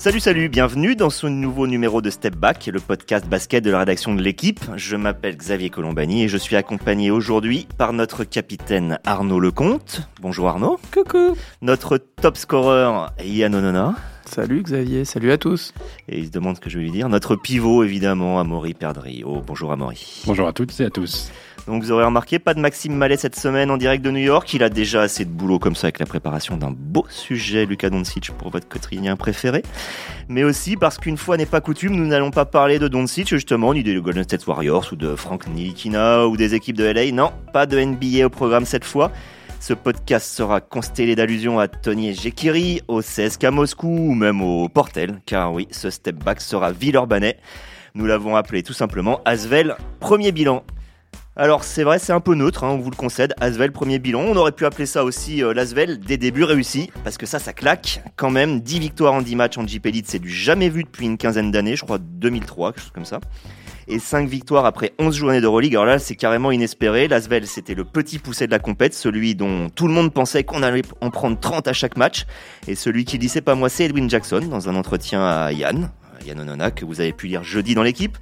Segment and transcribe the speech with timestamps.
[0.00, 3.80] Salut, salut, bienvenue dans ce nouveau numéro de Step Back, le podcast basket de la
[3.80, 4.58] rédaction de l'équipe.
[4.76, 10.08] Je m'appelle Xavier Colombani et je suis accompagné aujourd'hui par notre capitaine Arnaud Lecomte.
[10.22, 10.80] Bonjour Arnaud.
[10.90, 11.36] Coucou.
[11.60, 13.94] Notre top scorer Yann Onona.
[14.24, 15.74] Salut Xavier, salut à tous.
[16.08, 17.10] Et il se demande ce que je vais lui dire.
[17.10, 19.26] Notre pivot évidemment, Amaury Perdrio.
[19.28, 20.22] Oh, bonjour Amaury.
[20.24, 21.30] Bonjour à toutes et à tous.
[21.66, 24.52] Donc vous aurez remarqué, pas de Maxime Mallet cette semaine en direct de New York.
[24.54, 27.90] Il a déjà assez de boulot comme ça avec la préparation d'un beau sujet, Lucas
[27.90, 29.62] Doncic, pour votre quotidien préféré.
[30.28, 33.74] Mais aussi parce qu'une fois n'est pas coutume, nous n'allons pas parler de Doncic justement,
[33.74, 37.12] ni des Golden State Warriors ou de Frank Nilikina ou des équipes de LA.
[37.12, 39.12] Non, pas de NBA au programme cette fois.
[39.60, 45.20] Ce podcast sera constellé d'allusions à Tony Jekiri, au CSK Moscou ou même au Portel,
[45.26, 47.36] car oui, ce step back sera Villeurbanais.
[47.94, 50.64] Nous l'avons appelé tout simplement Asvel Premier Bilan.
[51.36, 54.20] Alors c'est vrai, c'est un peu neutre, hein, on vous le concède, Asvel premier bilan.
[54.22, 55.54] On aurait pu appeler ça aussi euh,
[55.96, 58.60] des débuts réussis, parce que ça, ça claque quand même.
[58.60, 61.52] 10 victoires en 10 matchs en Jeep Elite, c'est du jamais vu depuis une quinzaine
[61.52, 63.20] d'années, je crois 2003, quelque chose comme ça.
[63.86, 67.06] Et 5 victoires après 11 journées de Euroleague, alors là c'est carrément inespéré.
[67.06, 70.64] L'Asvel c'était le petit poussé de la compète, celui dont tout le monde pensait qu'on
[70.64, 72.26] allait en prendre 30 à chaque match.
[72.66, 75.90] Et celui qui dit c'est pas moi, c'est Edwin Jackson, dans un entretien à Yann,
[76.26, 78.18] Yann Onona, que vous avez pu lire jeudi dans l'équipe.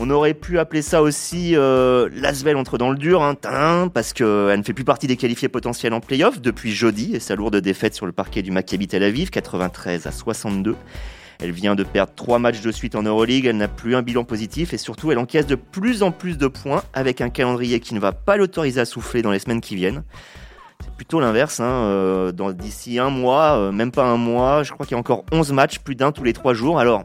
[0.00, 2.08] On aurait pu appeler ça aussi euh,
[2.54, 6.00] entre dans le dur, hein, parce qu'elle ne fait plus partie des qualifiés potentiels en
[6.00, 10.06] playoff depuis jeudi et sa lourde défaite sur le parquet du Maccabi Tel Aviv, 93
[10.06, 10.76] à 62.
[11.40, 14.22] Elle vient de perdre trois matchs de suite en Euroleague, elle n'a plus un bilan
[14.22, 17.94] positif et surtout elle encaisse de plus en plus de points avec un calendrier qui
[17.94, 20.04] ne va pas l'autoriser à souffler dans les semaines qui viennent.
[20.80, 21.58] C'est plutôt l'inverse.
[21.58, 25.00] Hein, euh, D'ici un mois, euh, même pas un mois, je crois qu'il y a
[25.00, 26.78] encore 11 matchs, plus d'un tous les trois jours.
[26.78, 27.04] Alors,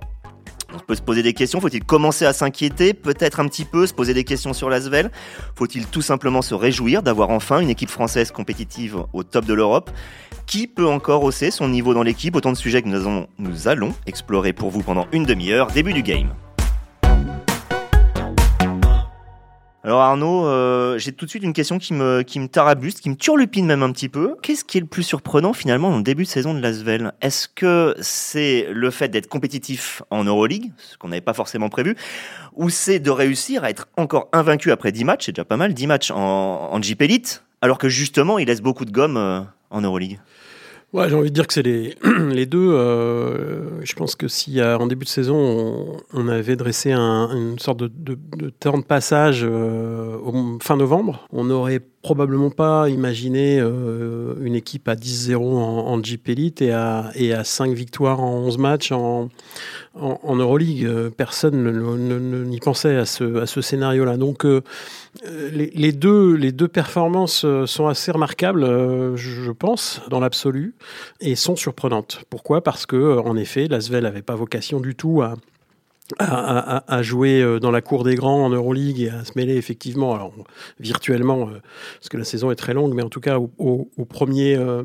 [0.74, 1.62] on peut se poser des questions.
[1.62, 5.12] Faut-il commencer à s'inquiéter Peut-être un petit peu, se poser des questions sur l'Asvel
[5.56, 9.92] Faut-il tout simplement se réjouir d'avoir enfin une équipe française compétitive au top de l'Europe?
[10.46, 12.36] Qui peut encore hausser son niveau dans l'équipe?
[12.36, 15.68] Autant de sujets que nous, nous allons explorer pour vous pendant une demi-heure.
[15.68, 16.30] Début du game.
[19.86, 23.10] Alors Arnaud, euh, j'ai tout de suite une question qui me, qui me tarabuste, qui
[23.10, 24.38] me turlupine même un petit peu.
[24.42, 27.12] Qu'est-ce qui est le plus surprenant finalement dans le début de saison de l'Asvel?
[27.22, 31.98] Est-ce que c'est le fait d'être compétitif en Euroleague, ce qu'on n'avait pas forcément prévu,
[32.54, 35.74] ou c'est de réussir à être encore invaincu après 10 matchs, c'est déjà pas mal,
[35.74, 39.42] 10 matchs en, en Jeep Elite, alors que justement il laisse beaucoup de gomme euh,
[39.70, 40.18] en Euroleague
[40.94, 41.96] Ouais, j'ai envie de dire que c'est les,
[42.32, 42.72] les deux.
[42.72, 47.80] Euh, je pense que si en début de saison, on, avait dressé un, une sorte
[47.80, 53.60] de, de, de, temps de passage euh, au fin novembre, on aurait probablement pas imaginé
[53.60, 58.40] euh, une équipe à 10-0 en, Jeep Elite et à, et à 5 victoires en
[58.40, 59.30] 11 matchs en,
[59.96, 61.10] Euroleague.
[61.16, 64.18] Personne n'y pensait à ce, scénario-là.
[64.18, 64.62] Donc euh,
[65.54, 70.76] les, deux, performances sont assez remarquables, euh, je pense, dans l'absolu,
[71.22, 72.24] et sont surprenantes.
[72.30, 72.62] Pourquoi?
[72.62, 75.36] Parce que, en effet, l'Asvel n'avait pas vocation du tout à
[76.20, 80.14] à, jouer euh, dans la cour des grands en Euroleague et à se mêler effectivement,
[80.14, 80.34] alors
[80.80, 81.62] virtuellement, euh,
[81.98, 84.84] parce que la saison est très longue, mais en tout cas au, premier, euh,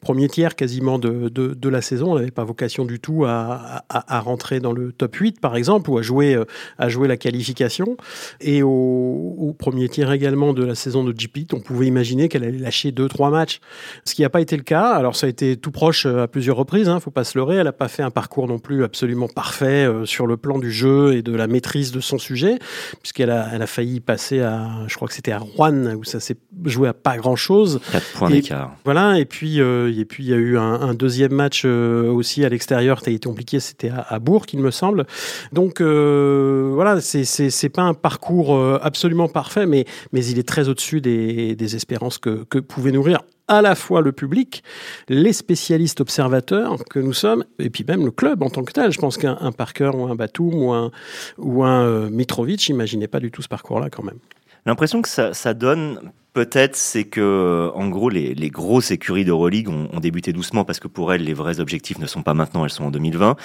[0.00, 4.20] premier tiers quasiment de, de, la saison, on n'avait pas vocation du tout à, à,
[4.20, 6.40] rentrer dans le top 8 par exemple, ou à jouer,
[6.78, 7.96] à jouer la qualification.
[8.40, 12.58] Et au, premier tiers également de la saison de GP, on pouvait imaginer qu'elle allait
[12.58, 13.60] lâcher 2-3 matchs,
[14.04, 14.90] ce qui n'a pas été le cas.
[14.92, 17.56] Alors ça a été tout proche à plusieurs reprises, il hein, faut pas se leurrer,
[17.56, 21.14] elle n'a pas fait un parcours non plus absolument parfait sur le plan du jeu
[21.14, 22.58] et de la maîtrise de son sujet,
[23.00, 26.20] puisqu'elle a, elle a failli passer à, je crois que c'était à Rouen, où ça
[26.20, 27.80] s'est joué à pas grand chose.
[27.92, 28.76] 4 points d'écart.
[28.84, 32.10] Voilà, et puis, euh, et puis il y a eu un, un deuxième match euh,
[32.10, 35.06] aussi à l'extérieur qui a été compliqué, c'était à, à, Bourg, il me semble.
[35.52, 40.46] Donc euh, voilà, c'est, c'est, c'est pas un parcours absolument parfait, mais, mais il est
[40.46, 44.62] très au-dessus des, des espérances que, que pouvait nourrir à la fois le public,
[45.08, 48.92] les spécialistes observateurs que nous sommes, et puis même le club en tant que tel.
[48.92, 50.90] Je pense qu'un Parker ou un Batum ou un,
[51.36, 54.18] ou un euh, Mitrovic n'imaginait pas du tout ce parcours-là quand même.
[54.66, 59.88] L'impression que ça, donne, peut-être, c'est que, en gros, les, les grosses écuries d'Euroleague ont,
[59.92, 62.70] ont débuté doucement parce que pour elles, les vrais objectifs ne sont pas maintenant, elles
[62.70, 63.36] sont en 2020.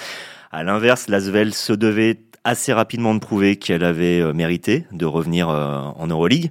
[0.52, 5.48] À l'inverse, l'Asvel se devait assez rapidement de prouver qu'elle avait euh, mérité de revenir
[5.48, 6.50] euh, en Euroleague.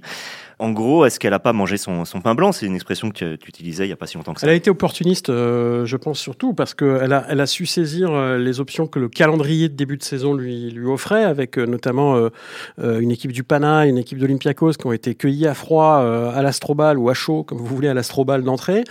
[0.58, 2.50] En gros, est-ce qu'elle n'a pas mangé son, pain blanc?
[2.50, 4.46] C'est une expression que tu utilisais il n'y a pas si longtemps que ça.
[4.46, 8.58] Elle a été opportuniste, euh, je pense surtout, parce qu'elle a, su saisir euh, les
[8.58, 12.30] options que le calendrier de début de saison lui, offrait, avec euh, notamment
[12.78, 16.98] une équipe du Pana, une équipe d'Olympiakos qui ont été cueillis à froid à l'Astrobal
[16.98, 18.84] ou à chaud, comme vous voulez, à l'Astrobal d'entrée,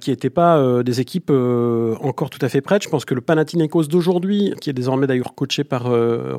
[0.00, 2.84] qui n'étaient pas des équipes encore tout à fait prêtes.
[2.84, 5.90] Je pense que le Panathinaikos d'aujourd'hui, qui est désormais d'ailleurs coaché par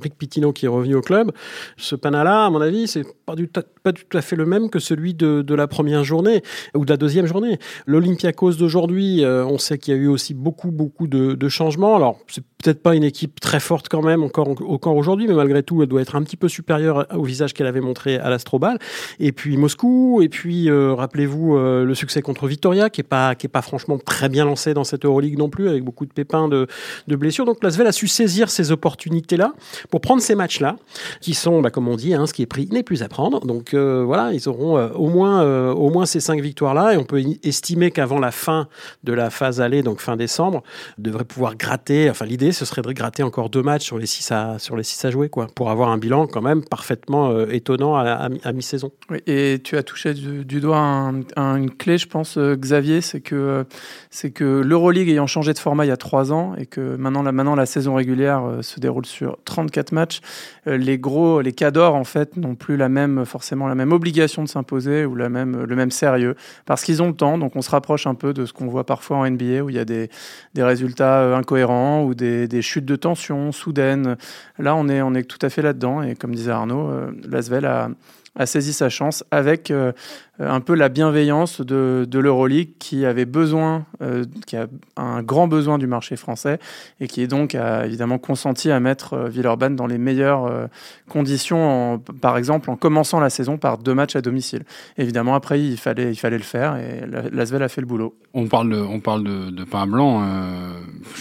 [0.01, 1.31] Rick Pitino, qui est revenu au club,
[1.77, 3.35] ce Pana-là, à mon avis, c'est pas,
[3.83, 6.41] pas tout à fait le même que celui de, la première journée
[6.75, 7.59] ou de la deuxième journée.
[7.85, 11.95] L'Olympiakos d'aujourd'hui, euh, on sait qu'il y a eu aussi beaucoup, beaucoup de, changements.
[11.95, 15.61] Alors, c'est peut-être pas une équipe très forte quand même encore, encore aujourd'hui, mais malgré
[15.61, 18.79] tout, elle doit être un petit peu supérieure au visage qu'elle avait montré à l'Astrobal.
[19.19, 23.35] Et puis Moscou, et puis euh, rappelez-vous euh, le succès contre Vitoria, qui est pas
[23.35, 26.67] pas franchement très bien lancé dans cette Euroleague non plus, avec beaucoup de pépins de,
[27.07, 27.45] blessures.
[27.45, 29.53] Donc Lasvel a su saisir ces opportunités-là
[29.91, 30.77] pour prendre ces matchs-là,
[31.21, 33.45] qui sont, bah, comme on dit, hein, ce qui est pris n'est plus à prendre.
[33.45, 38.19] Donc voilà, ils au moins au moins ces cinq victoires-là, et on peut estimer qu'avant
[38.19, 38.67] la fin
[39.03, 40.63] de la phase aller, donc fin décembre,
[40.97, 42.09] devrait pouvoir gratter.
[42.09, 44.83] Enfin l'idée ce serait de gratter encore deux matchs sur les six à, sur les
[44.83, 48.91] six à jouer, quoi, pour avoir un bilan quand même parfaitement euh, étonnant à, mi-saison.
[49.27, 53.65] et tu as touché du, doigt une clé, je pense, euh, Xavier, c'est que,
[54.09, 57.23] c'est que l'Euroleague ayant changé de format il y a trois ans et que maintenant
[57.23, 60.21] la, maintenant la saison régulière euh, se déroule sur 34 matchs,
[60.65, 64.49] les gros, les cadors, en fait, n'ont plus la même, forcément la même obligation de
[64.49, 66.35] s'imposer ou même, le même sérieux,
[66.65, 68.85] parce qu'ils ont le temps, donc on se rapproche un peu de ce qu'on voit
[68.85, 70.09] parfois en NBA, où il y a des,
[70.53, 74.17] des résultats incohérents ou des, des chutes de tension soudaines.
[74.59, 76.01] Là, on est, on est tout à fait là-dedans.
[76.01, 77.89] Et comme disait Arnaud, euh, Lasvel a,
[78.35, 79.91] a saisi sa chance avec euh,
[80.39, 84.65] un peu la bienveillance de, de l'Euroleague qui avait besoin, euh, qui a
[84.97, 86.59] un grand besoin du marché français
[86.99, 90.69] et qui est donc a évidemment consenti à mettre euh, Villeurbanne dans les meilleures
[91.09, 94.63] conditions, par exemple en commençant la saison par deux matchs à domicile.
[94.97, 98.15] Évidemment, après, il fallait, il fallait le faire et l'Asvel a fait le boulot.
[98.33, 100.23] On parle de, on parle de pain blanc,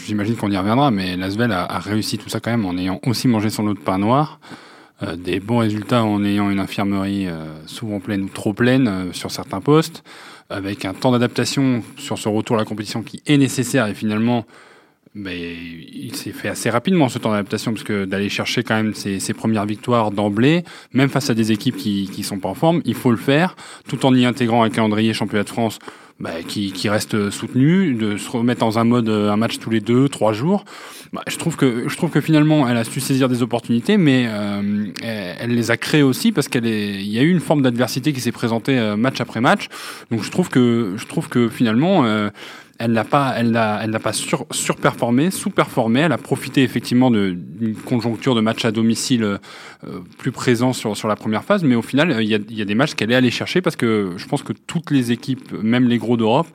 [0.06, 3.00] j'imagine qu'on y reviendra, mais l'Asvel a, a réussi tout ça quand même en ayant
[3.06, 4.40] aussi mangé son lot de pain noir.
[5.02, 9.12] Euh, des bons résultats en ayant une infirmerie euh, souvent pleine ou trop pleine euh,
[9.12, 10.04] sur certains postes,
[10.50, 14.44] avec un temps d'adaptation sur ce retour à la compétition qui est nécessaire et finalement
[15.14, 18.94] ben, il s'est fait assez rapidement ce temps d'adaptation parce que d'aller chercher quand même
[18.94, 22.54] ses, ses premières victoires d'emblée, même face à des équipes qui qui sont pas en
[22.54, 23.56] forme, il faut le faire,
[23.88, 25.78] tout en y intégrant un calendrier championnat de France
[26.20, 29.80] bah, qui, qui, reste soutenu, de se remettre dans un mode un match tous les
[29.80, 30.64] deux, trois jours.
[31.12, 34.24] Bah, je trouve que je trouve que finalement elle a su saisir des opportunités, mais
[34.28, 37.60] euh, elle, les a créées aussi parce qu'elle est, il y a eu une forme
[37.60, 39.68] d'adversité qui s'est présentée euh, match après match.
[40.10, 42.30] Donc je trouve que je trouve que finalement euh,
[42.82, 46.00] elle n'a pas, elle elle n'a pas sur, surperformé, sous-performé.
[46.00, 49.38] Elle a profité effectivement d'une conjoncture de match à domicile euh,
[50.18, 52.64] plus présent sur, sur la première phase, mais au final, il y a, y a
[52.64, 55.88] des matchs qu'elle est allée chercher parce que je pense que toutes les équipes, même
[55.88, 56.48] les gros d'Europe,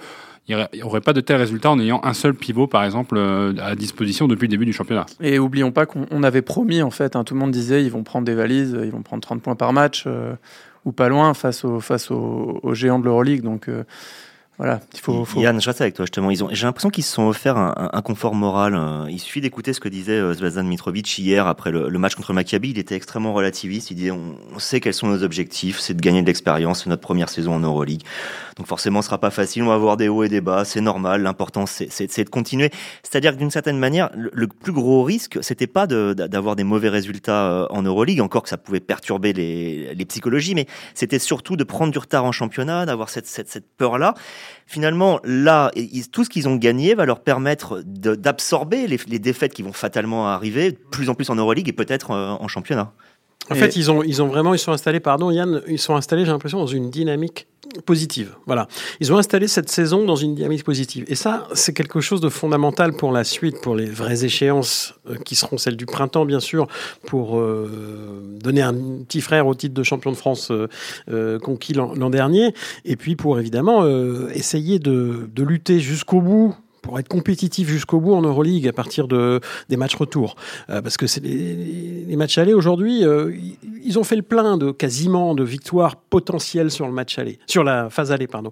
[0.50, 3.54] il n'y aurait pas de tels résultats en ayant un seul pivot, par exemple, euh,
[3.62, 5.06] à disposition depuis le début du championnat.
[5.22, 8.04] Et oublions pas qu'on avait promis, en fait, hein, tout le monde disait ils vont
[8.04, 10.34] prendre des valises, ils vont prendre 30 points par match, euh,
[10.84, 13.42] ou pas loin, face, face aux, géants de l'Euroleague.
[13.42, 13.70] Donc,
[14.58, 15.40] voilà, il faut, faut...
[15.40, 16.32] Yann, je reste avec toi justement.
[16.32, 18.74] Ils ont, j'ai l'impression qu'ils se sont offerts un, un, confort moral.
[18.76, 22.16] Euh, il suffit d'écouter ce que disait euh, Zvezdan Mitrovic hier après le, le, match
[22.16, 22.72] contre le Maccabi.
[22.72, 23.92] Il était extrêmement relativiste.
[23.92, 26.90] Il disait on, on sait quels sont nos objectifs, c'est de gagner de l'expérience, c'est
[26.90, 28.02] notre première saison en Euroleague.
[28.56, 29.62] Donc forcément, ce sera pas facile.
[29.62, 31.22] On va avoir des hauts et des bas, c'est normal.
[31.22, 32.72] L'important, c'est, c'est, c'est de continuer.
[33.04, 36.64] C'est-à-dire que d'une certaine manière, le, le, plus gros risque, c'était pas de, d'avoir des
[36.64, 40.66] mauvais résultats euh, en Euroleague, encore que ça pouvait perturber les, les psychologies, mais
[40.96, 44.16] c'était surtout de prendre du retard en championnat, d'avoir cette, cette, cette peur-là
[44.66, 45.72] finalement, là,
[46.12, 50.28] tout ce qu'ils ont gagné va leur permettre d'absorber les, les, défaites qui vont fatalement
[50.28, 52.94] arriver, plus en plus en Euroleague et peut-être euh, en championnat.
[53.50, 56.26] En fait, ils ont, ils ont vraiment, ils sont installés, pardon Yann, ils sont installés,
[56.26, 57.48] j'ai l'impression, dans une dynamique
[57.86, 58.36] positive.
[58.46, 58.68] Voilà.
[59.00, 61.06] Ils ont installé cette saison dans une dynamique positive.
[61.08, 65.16] Et ça, c'est quelque chose de fondamental pour la suite, pour les vraies échéances euh,
[65.16, 66.68] qui seront celles du printemps, bien sûr,
[67.06, 72.10] pour euh, donner un petit frère au titre de champion de France euh, conquis l'an
[72.10, 72.54] dernier.
[72.86, 73.86] Et puis pour évidemment
[74.30, 79.08] essayer de, de lutter jusqu'au bout pour être compétitif jusqu'au bout en Euroleague à partir
[79.08, 80.36] de, des matchs retour.
[80.70, 83.32] Euh, parce que c'est les, matchs allés aujourd'hui, euh,
[83.84, 87.64] ils ont fait le plein de quasiment de victoires potentielles sur le match aller, sur
[87.64, 88.52] la phase allée, pardon.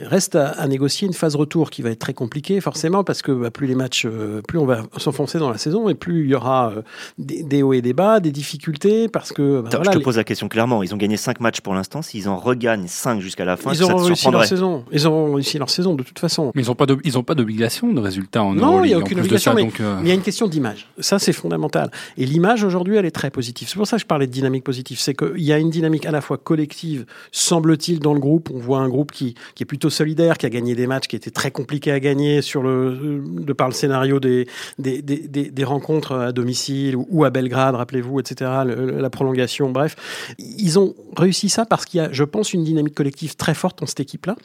[0.00, 3.50] Reste à, négocier une phase retour qui va être très compliquée, forcément, parce que bah,
[3.50, 6.34] plus les matchs, euh, plus on va s'enfoncer dans la saison, et plus il y
[6.34, 6.82] aura euh,
[7.18, 9.60] des, hauts et des bas, des difficultés, parce que.
[9.60, 10.82] Bah, je te pose la question clairement.
[10.82, 12.02] Ils ont gagné 5 matchs pour l'instant.
[12.02, 14.84] S'ils en regagnent 5 jusqu'à la fin, ils auront réussi leur saison.
[14.90, 16.50] Ils auront réussi leur saison de toute façon.
[16.54, 18.98] Mais ils n'ont pas ils ont pas d'obligation de résultat en Non, il n'y a
[18.98, 19.54] aucune obligation.
[19.54, 20.88] mais, euh, mais, il y a une question d'image.
[20.98, 21.90] Ça, c'est fondamental.
[22.16, 23.68] Et l'image aujourd'hui, elle est très positive.
[23.68, 24.98] C'est pour ça que je parlais de dynamique positive.
[24.98, 28.50] C'est qu'il y a une dynamique à la fois collective, semble-t-il, dans le groupe.
[28.52, 31.16] On voit un groupe qui, qui est plutôt solidaire, qui a gagné des matchs qui
[31.16, 34.46] étaient très compliqués à gagner sur le, de par le scénario des,
[34.78, 39.96] des, rencontres à domicile ou, à Belgrade, rappelez-vous, etc., la prolongation, bref.
[40.38, 43.80] Ils ont réussi ça parce qu'il y a, je pense, une dynamique collective très forte
[43.80, 44.36] dans cette équipe-là.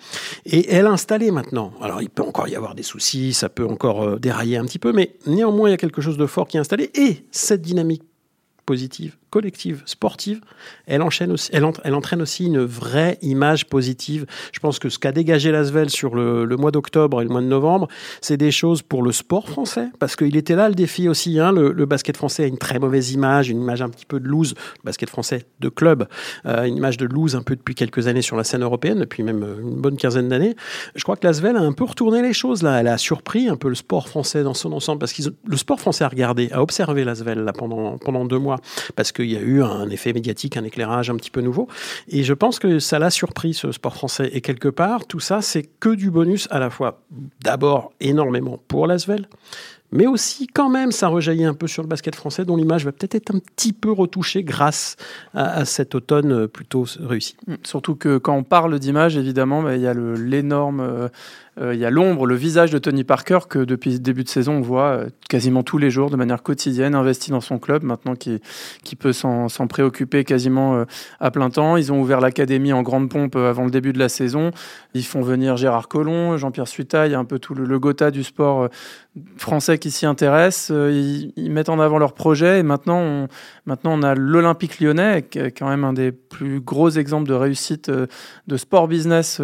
[0.45, 1.73] Et elle est installée maintenant.
[1.81, 4.79] Alors, il peut encore y avoir des soucis, ça peut encore euh, dérailler un petit
[4.79, 6.89] peu, mais néanmoins, il y a quelque chose de fort qui est installé.
[6.95, 8.03] Et cette dynamique
[8.65, 10.41] positive collective, sportive,
[10.85, 14.25] elle, enchaîne aussi, elle, entraîne aussi une vraie image positive.
[14.51, 17.47] Je pense que ce qu'a dégagé Lasvel sur le, mois d'octobre et le mois de
[17.47, 17.87] novembre,
[18.21, 21.39] c'est des choses pour le sport français, parce qu'il était là le défi aussi.
[21.39, 24.27] Hein, le, basket français a une très mauvaise image, une image un petit peu de
[24.27, 26.07] loose, le basket français de club,
[26.45, 29.23] euh, une image de loose un peu depuis quelques années sur la scène européenne, depuis
[29.23, 30.55] même une bonne quinzaine d'années.
[30.95, 32.79] Je crois que Lasvel a un peu retourné les choses là.
[32.79, 35.79] Elle a surpris un peu le sport français dans son ensemble, parce que le sport
[35.79, 38.57] français a regardé, a observé Lasvel là pendant, deux mois,
[38.95, 41.67] parce qu'il y a eu un effet médiatique, un éclairage un petit peu nouveau.
[42.07, 44.29] Et je pense que ça l'a surpris, ce sport français.
[44.33, 47.01] Et quelque part, tout ça, c'est que du bonus à la fois,
[47.43, 49.27] d'abord, énormément pour Lasvel,
[49.91, 52.91] mais aussi quand même ça rejaillit un peu sur le basket français dont l'image va
[52.91, 54.97] peut-être être un petit peu retouchée grâce
[55.33, 57.35] à, cet automne plutôt réussi.
[57.63, 61.09] Surtout que quand on parle d'image, évidemment, bah, il y a l'énorme euh, euh,
[61.61, 64.53] il y a l'ombre, le visage de Tony Parker que depuis le début de saison
[64.53, 68.15] on voit euh, quasiment tous les jours de manière quotidienne, investi dans son club maintenant
[68.15, 68.41] qui,
[68.83, 70.85] qui peut s'en préoccuper quasiment euh,
[71.19, 71.77] à plein temps.
[71.77, 74.51] Ils ont ouvert l'académie en grande pompe avant le début de la saison.
[74.93, 77.79] Ils font venir Gérard Collomb, Jean-Pierre Suta, il y a un peu tout le, le
[77.79, 78.69] Gotha du sport
[79.37, 80.69] français qui s'y intéresse.
[80.69, 83.27] Ils, ils, mettent en avant leur projet et maintenant on,
[83.65, 87.33] maintenant on a l'Olympique lyonnais qui est quand même un des plus gros exemples de
[87.33, 89.41] réussite de sport business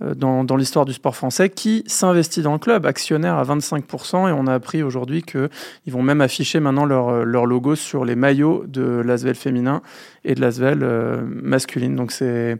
[0.00, 4.32] dans, dans l'histoire du sport français qui s'investit dans le club, actionnaire à 25%, et
[4.32, 5.48] on a appris aujourd'hui qu'ils
[5.86, 9.82] vont même afficher maintenant leur, leur logo sur les maillots de l'Asvel féminin
[10.24, 11.96] et de l'Asvel euh, masculine.
[11.96, 12.58] Donc c'est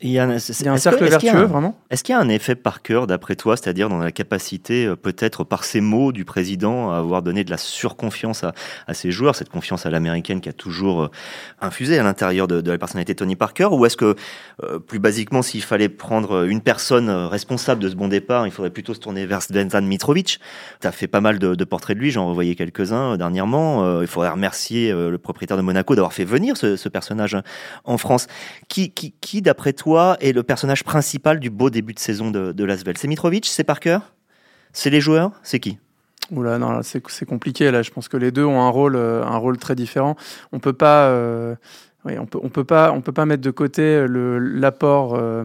[0.00, 1.78] il y a un, il y a un cercle que, vertueux, un, vraiment?
[1.90, 4.96] Est-ce qu'il y a un effet par cœur, d'après toi, c'est-à-dire dans la capacité, euh,
[4.96, 8.54] peut-être par ces mots du président, à avoir donné de la surconfiance à,
[8.86, 11.10] à ses joueurs, cette confiance à l'américaine qui a toujours euh,
[11.60, 14.16] infusé à l'intérieur de, de, la personnalité de Tony Parker Ou est-ce que,
[14.62, 18.70] euh, plus basiquement, s'il fallait prendre une personne responsable de ce bon départ, il faudrait
[18.70, 20.40] plutôt se tourner vers Zvezdan Mitrovic?
[20.80, 24.00] Tu as fait pas mal de, de portraits de lui, j'en revoyais quelques-uns dernièrement.
[24.00, 27.36] il faudrait remercier le propriétaire de Monaco d'avoir fait venir ce, ce, personnage
[27.84, 28.26] en France.
[28.68, 32.52] Qui, qui, qui d'après toi est le personnage principal du beau début de saison de,
[32.52, 33.98] de Lasvel C'est Mitrovic C'est Parker?
[34.72, 35.32] C'est les joueurs?
[35.42, 35.78] C'est qui?
[36.30, 37.70] Oula, non, c'est compliqué.
[37.70, 40.16] Là, je pense que les deux ont un rôle, euh, un rôle très différent.
[40.52, 41.54] On peut pas, euh,
[42.04, 45.16] oui, on peut, on peut pas, on peut pas mettre de côté l'apport.
[45.16, 45.44] Euh,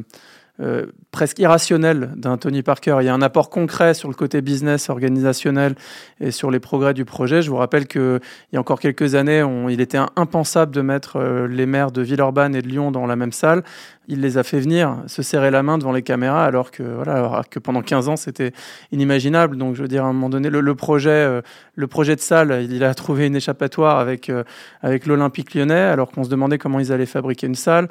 [0.62, 2.98] euh, presque irrationnel d'un Tony Parker.
[3.00, 5.76] Il y a un apport concret sur le côté business, organisationnel
[6.20, 7.42] et sur les progrès du projet.
[7.42, 8.20] Je vous rappelle qu'il
[8.52, 12.62] y a encore quelques années, il était impensable de mettre les maires de Villeurbanne et
[12.62, 13.64] de Lyon dans la même salle.
[14.12, 17.44] Il les a fait venir se serrer la main devant les caméras alors que, voilà,
[17.48, 18.54] que pendant 15 ans, c'était
[18.92, 19.56] inimaginable.
[19.56, 21.42] Donc, je veux dire, à un moment donné, le, projet, euh,
[21.76, 24.44] le projet de salle, il a trouvé une échappatoire avec, euh,
[24.82, 27.88] avec l'Olympique lyonnais alors qu'on se demandait comment ils allaient fabriquer une salle.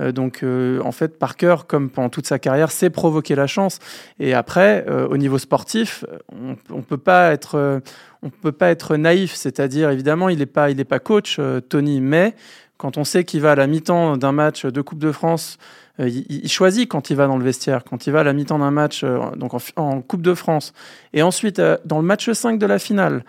[0.00, 3.78] Euh, donc, en fait, Parker, comme pendant toute sa carrière, sait provoquer la chance.
[4.18, 7.80] Et après, au niveau sportif, on, on peut pas être,
[8.22, 9.34] on peut pas être naïf.
[9.34, 12.34] C'est-à-dire, évidemment, il n'est pas, il est pas coach, Tony, mais
[12.80, 15.58] quand on sait qu'il va à la mi-temps d'un match de Coupe de France,
[15.98, 18.58] il, il, choisit quand il va dans le vestiaire, quand il va à la mi-temps
[18.58, 19.04] d'un match
[19.36, 20.72] donc en, Coupe de France,
[21.12, 23.24] et ensuite dans le match 5 de la finale.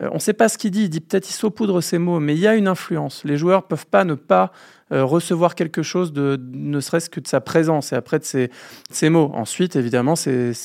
[0.00, 2.34] On ne sait pas ce qu'il dit, il dit peut-être il saupoudre ses mots, mais
[2.34, 3.22] il y a une influence.
[3.24, 4.52] Les joueurs peuvent pas ne pas
[4.92, 9.10] euh, recevoir quelque chose de ne serait-ce que de sa présence et après de ses,
[9.10, 9.30] mots.
[9.34, 10.56] Ensuite, évidemment, c'est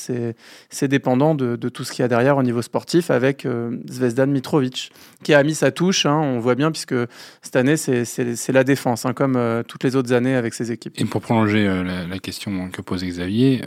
[0.82, 4.26] dépendant de, de, tout ce qu'il y a derrière au niveau sportif avec euh, Zvezdan
[4.26, 6.94] Mitrovic, qui a mis sa touche, hein, on voit bien, puisque
[7.42, 10.94] cette année, c'est la défense, hein, comme euh, toutes les autres années avec ses équipes.
[10.98, 13.62] Et pour prolonger euh, la, question que posait Xavier,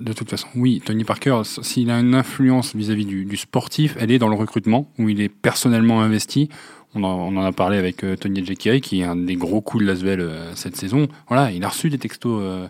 [0.00, 3.96] de toute façon, oui, Tony Parker, s'il a une influence vis-à-vis -vis du, du sportif,
[3.98, 6.48] elle est dans le recrutement, où il est personnellement investi.
[6.96, 9.88] On en, a parlé avec euh, Tony Djekiri, qui est un des gros coups de
[9.88, 11.08] Lasvel euh, cette saison.
[11.28, 12.68] Voilà, il a reçu des textos euh,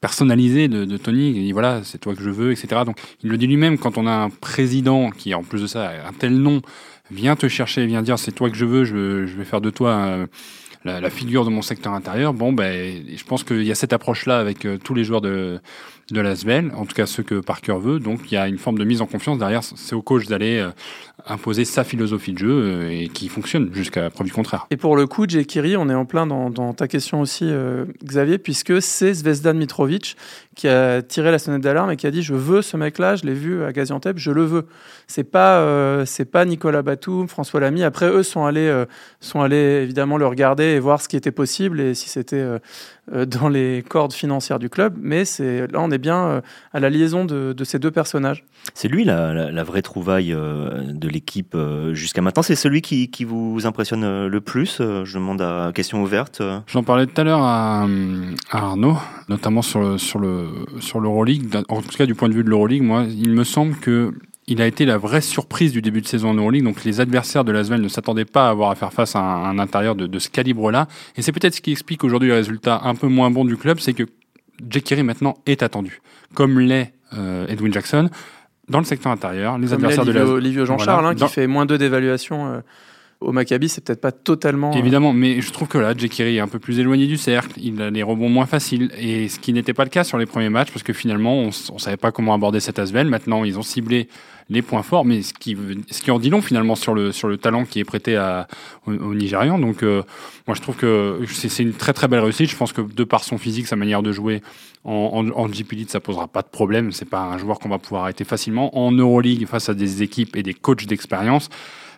[0.00, 1.28] personnalisés de, de, Tony.
[1.28, 2.82] Il dit voilà, c'est toi que je veux, etc.
[2.84, 5.92] Donc, il le dit lui-même quand on a un président qui, en plus de ça,
[6.06, 6.60] un tel nom,
[7.10, 10.26] vient te chercher, vient dire c'est toi que je veux, je, vais faire de toi
[10.84, 12.34] la, la, figure de mon secteur intérieur.
[12.34, 15.60] Bon, ben, je pense qu'il y a cette approche-là avec tous les joueurs de
[16.10, 17.98] de l'Asvel, en tout cas ceux que Parker veut.
[18.00, 19.62] Donc il y a une forme de mise en confiance derrière.
[19.62, 20.70] C'est au coach d'aller euh,
[21.26, 24.66] imposer sa philosophie de jeu euh, et qui fonctionne jusqu'à preuve du contraire.
[24.70, 27.84] Et pour le coup, Kiri, on est en plein dans, dans ta question aussi, euh,
[28.04, 30.16] Xavier, puisque c'est Zvezdan Mitrovic
[30.58, 33.24] qui a tiré la sonnette d'alarme et qui a dit je veux ce mec-là, je
[33.24, 34.66] l'ai vu à Gaziantep, je le veux.
[35.06, 37.84] C'est pas euh, c'est pas Nicolas Batum, François Lamy.
[37.84, 38.84] Après eux sont allés euh,
[39.20, 42.58] sont allés évidemment le regarder et voir ce qui était possible et si c'était euh,
[43.26, 44.96] dans les cordes financières du club.
[45.00, 48.44] Mais c'est là on est bien à la liaison de, de ces deux personnages.
[48.74, 51.56] C'est lui la, la, la, vraie trouvaille de l'équipe
[51.92, 52.42] jusqu'à maintenant.
[52.42, 54.78] C'est celui qui, qui, vous impressionne le plus.
[54.78, 56.42] Je demande à question ouverte.
[56.66, 57.86] J'en parlais tout à l'heure à,
[58.50, 58.98] à, Arnaud,
[59.28, 60.48] notamment sur le, sur le
[60.80, 61.46] sur l'Euroleague.
[61.68, 64.12] En tout cas, du point de vue de l'Euroleague, moi, il me semble que
[64.48, 66.64] il a été la vraie surprise du début de saison en Euroleague.
[66.64, 69.58] Donc les adversaires de Lasvel ne s'attendaient pas à avoir à faire face à un,
[69.58, 70.88] intérieur de, de, ce calibre-là.
[71.16, 73.78] Et c'est peut-être ce qui explique aujourd'hui le résultat un peu moins bon du club,
[73.78, 74.04] c'est que
[74.68, 76.00] Jake maintenant est attendu,
[76.34, 78.10] comme l'est euh, Edwin Jackson.
[78.68, 80.42] Dans le secteur intérieur, les adversaires de Lasvel...
[80.42, 82.46] Livio Jean-Charles, hein, qui fait moins deux d'évaluation.
[82.46, 82.60] Euh,
[83.20, 84.70] au Maccabi, c'est peut-être pas totalement.
[84.70, 87.52] Euh, Évidemment, mais je trouve que là, Jekiri est un peu plus éloigné du cercle.
[87.56, 88.92] Il a les rebonds moins faciles.
[88.96, 91.48] Et ce qui n'était pas le cas sur les premiers matchs, parce que finalement, on,
[91.48, 93.08] on savait pas comment aborder cet Asvel.
[93.08, 94.08] Maintenant, ils ont ciblé
[94.50, 95.56] les points forts, mais ce qui,
[95.90, 98.48] ce qui en dit long finalement sur le, sur le talent qui est prêté à,
[98.86, 99.58] aux, aux Nigérians.
[99.58, 100.02] Donc, euh,
[100.46, 102.50] moi, je trouve que c'est une très très belle réussite.
[102.50, 104.42] Je pense que de par son physique, sa manière de jouer
[104.84, 106.92] en, en, en GP League, ça posera pas de problème.
[106.92, 108.76] C'est pas un joueur qu'on va pouvoir arrêter facilement.
[108.78, 111.50] En Euroleague, face à des équipes et des coachs d'expérience,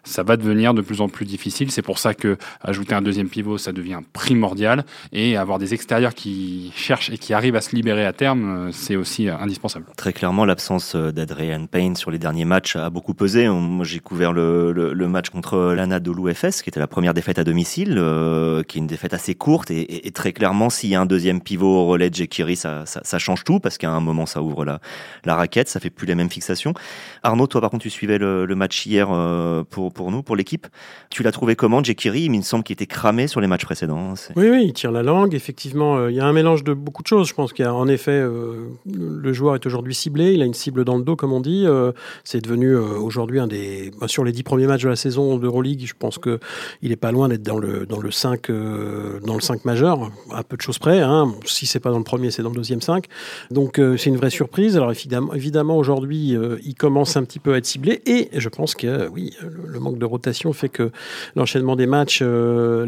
[0.05, 1.71] ça va devenir de plus en plus difficile.
[1.71, 4.85] C'est pour ça que ajouter un deuxième pivot, ça devient primordial.
[5.13, 8.97] Et avoir des extérieurs qui cherchent et qui arrivent à se libérer à terme, c'est
[8.97, 9.87] aussi indispensable.
[9.97, 13.49] Très clairement, l'absence d'Adrian Payne sur les derniers matchs a beaucoup pesé.
[13.49, 17.45] Moi, j'ai couvert le, match contre l'ANA de l'UFS, qui était la première défaite à
[17.45, 19.71] domicile, euh, qui est une défaite assez courte.
[19.71, 22.85] Et, très clairement, s'il y a un deuxième pivot au relais de Jekiri, ça,
[23.19, 26.31] change tout, parce qu'à un moment, ça ouvre la, raquette, ça fait plus les mêmes
[26.31, 26.75] fixations.
[27.23, 30.67] Arnaud, toi, par contre, tu suivais le, match hier euh, pour pour, nous, pour l'équipe.
[31.11, 32.23] Tu l'as trouvé comment, Jekiri?
[32.23, 34.15] Il me semble qu'il était cramé sur les matchs précédents.
[34.37, 35.35] Oui, oui, il tire la langue.
[35.35, 37.29] Effectivement, euh, il y a un mélange de beaucoup de choses.
[37.29, 40.33] Je pense qu'il en effet, euh, le joueur est aujourd'hui ciblé.
[40.33, 41.65] Il a une cible dans le dos, comme on dit.
[41.67, 41.93] Euh,
[42.25, 43.91] c'est devenu aujourd'hui un des.
[44.01, 46.39] Bah, sur les dix premiers matchs de la saison d'Euroleague, je pense qu'il
[46.83, 50.57] n'est pas loin d'être dans le, dans, le 5, dans le 5 majeur, à peu
[50.57, 51.01] de choses près.
[51.01, 51.35] Hein.
[51.45, 53.07] Si c'est pas dans le premier, c'est dans le deuxième 5.
[53.51, 54.77] Donc c'est une vraie surprise.
[54.77, 58.03] Alors évidemment, évidemment aujourd'hui, il commence un petit peu à être ciblé.
[58.07, 60.91] Et je pense que oui, le, le manque de rotation fait que
[61.35, 62.87] l'enchaînement des matchs, euh,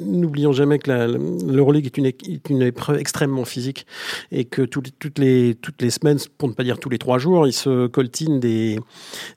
[0.00, 3.86] n'oublions jamais que l'Euroleague est une, est une épreuve extrêmement physique
[4.32, 7.18] et que tout, toutes, les, toutes les semaines, pour ne pas dire tous les trois
[7.18, 8.78] jours, il se coltine des,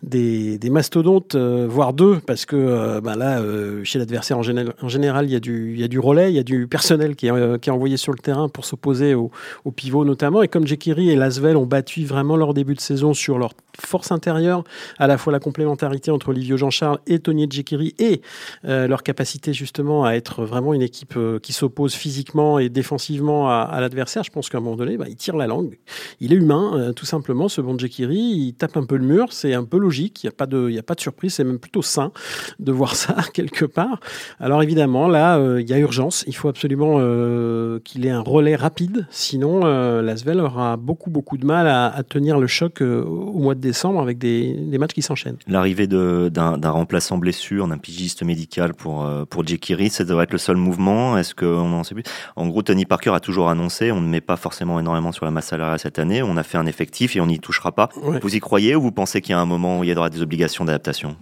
[0.03, 3.41] des, mastodontes, euh, voire deux, parce que euh, bah là,
[3.83, 6.35] chez l'adversaire en, général, en général, il y, a du, y a du relais, il
[6.35, 9.31] y a du personnel qui est, envoyé sur le terrain pour s'opposer au,
[9.65, 10.43] au pivot notamment.
[10.43, 14.11] Et comme Jekiri et Lasvel ont battu vraiment leur début de saison sur leur force
[14.11, 14.63] intérieure,
[14.97, 18.21] à la fois la complémentarité entre Livio Jean-Charles et Tony Djekiri et
[18.65, 23.49] euh, leur capacité justement à être vraiment une équipe euh, qui s'oppose physiquement et défensivement
[23.49, 25.77] à, l'adversaire, je pense qu'à un moment donné, bah, il tire la langue.
[26.19, 28.17] Il est humain, euh, tout simplement, ce bon Djekiri.
[28.17, 30.77] Il tape un peu le mur, c'est un peu logique, il n'y a, pas de,
[30.77, 32.11] a pas de surprise, c'est même plutôt sain
[32.59, 33.99] de voir ça quelque part.
[34.39, 36.97] Alors évidemment, là, il y a urgence, il faut absolument
[37.83, 39.61] qu'il ait un relais rapide, sinon
[40.01, 44.01] Lasvel aura beaucoup, beaucoup de mal à, à tenir le choc au mois de décembre
[44.01, 45.37] avec des, des matchs qui s'enchaînent.
[45.47, 50.37] L'arrivée d'un remplaçant blessure, d'un pigiste médical pour, euh, pour Jekiri, ça devrait être le
[50.37, 51.17] seul mouvement.
[51.17, 52.03] Est-ce qu'on en sait plus?
[52.35, 55.31] En gros, Tony Parker a toujours annoncé on ne met pas forcément énormément sur la
[55.31, 56.21] masse salariale cette année.
[56.21, 57.89] On a fait un effectif et on n'y touchera pas.
[58.01, 58.19] Ouais.
[58.21, 60.09] Vous y croyez ou vous pensez qu'il y a un moment où il y aura
[60.09, 61.15] des obligations d'adaptation?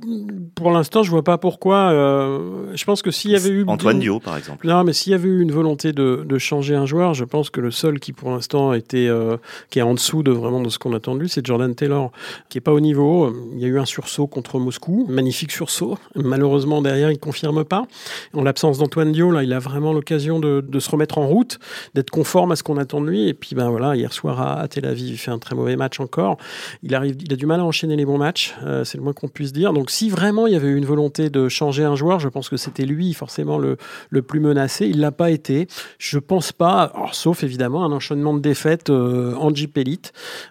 [0.55, 1.91] Pour l'instant, je vois pas pourquoi.
[1.91, 4.67] Euh, je pense que s'il y avait eu Antoine Dio, par exemple.
[4.67, 7.49] Non, mais s'il y avait eu une volonté de, de, changer un joueur, je pense
[7.49, 9.37] que le seul qui pour l'instant était euh,
[9.69, 12.11] qui est en dessous de vraiment de ce qu'on attend de lui, c'est Jordan Taylor,
[12.49, 13.33] qui est pas au niveau.
[13.53, 15.97] Il y a eu un sursaut contre Moscou, magnifique sursaut.
[16.15, 17.85] Malheureusement derrière, il confirme pas.
[18.33, 21.59] En l'absence d'Antoine Dio, là, il a vraiment l'occasion de, se remettre en route,
[21.95, 23.27] d'être conforme à ce qu'on attend de lui.
[23.27, 25.99] Et puis ben voilà, hier soir à, Tel Aviv, il fait un très mauvais match
[25.99, 26.37] encore.
[26.83, 28.55] Il arrive, il a du mal à enchaîner les bons matchs.
[28.63, 29.73] Euh, c'est le moins qu'on puisse dire.
[29.73, 32.49] Donc si vraiment il y avait eu une volonté de changer un joueur, je pense
[32.49, 33.77] que c'était lui forcément le,
[34.09, 34.87] le plus menacé.
[34.87, 35.67] Il l'a pas été.
[35.97, 39.79] Je pense pas, sauf évidemment un enchaînement de défaites euh, en Jeep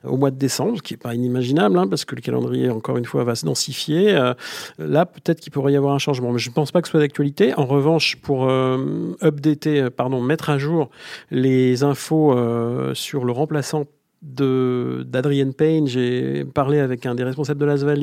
[0.05, 2.97] au mois de décembre, ce qui est pas inimaginable, hein, parce que le calendrier encore
[2.97, 4.15] une fois va se densifier.
[4.15, 4.35] Euh,
[4.79, 6.93] là, peut-être qu'il pourrait y avoir un changement, mais je ne pense pas que ce
[6.93, 7.55] soit d'actualité.
[7.57, 10.91] En revanche, pour euh, updater, pardon, mettre à jour
[11.31, 13.85] les infos euh, sur le remplaçant
[14.23, 15.87] d'Adrian Payne.
[15.87, 17.99] J'ai parlé avec un des responsables de l'Asvel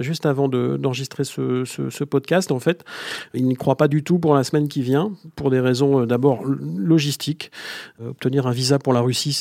[0.00, 2.52] juste avant d'enregistrer de, ce, podcast.
[2.52, 2.84] En fait,
[3.34, 6.06] il n'y croit pas du tout pour la semaine qui vient, pour des raisons euh,
[6.06, 7.50] d'abord logistiques.
[8.00, 9.36] Euh, obtenir un visa pour la Russie,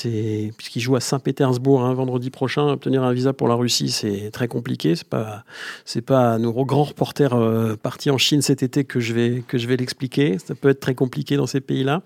[0.57, 4.47] puisqu'il joue à Saint-Pétersbourg hein, vendredi prochain, obtenir un visa pour la Russie, c'est très
[4.47, 4.95] compliqué.
[4.95, 5.43] C'est pas
[5.85, 9.77] c'est pas nos grands reporters euh, partis en Chine cet été que je vais vais
[9.77, 10.37] l'expliquer.
[10.39, 12.01] Ça peut être très compliqué dans ces pays-là.